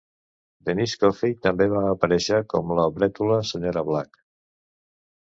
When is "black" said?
3.91-4.19